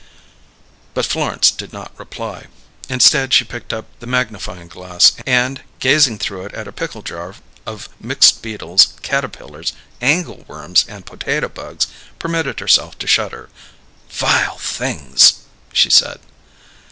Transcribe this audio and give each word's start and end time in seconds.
But 0.95 1.05
Florence 1.05 1.51
did 1.51 1.71
not 1.71 1.91
reply; 1.95 2.47
instead 2.89 3.35
she 3.35 3.43
picked 3.45 3.71
up 3.71 3.85
the 3.99 4.07
magnifying 4.07 4.67
glass, 4.67 5.11
and, 5.27 5.61
gazing 5.77 6.17
through 6.17 6.45
it 6.45 6.55
at 6.55 6.67
a 6.67 6.71
pickle 6.71 7.03
jar 7.03 7.35
of 7.67 7.87
mixed 7.99 8.41
beetles, 8.41 8.95
caterpillars, 9.03 9.73
angleworms, 10.01 10.85
and 10.87 11.05
potato 11.05 11.49
bugs, 11.49 11.85
permitted 12.17 12.61
herself 12.61 12.97
to 12.97 13.05
shudder. 13.05 13.49
"Vile 14.09 14.57
things!" 14.57 15.43
she 15.71 15.91
said. 15.91 16.19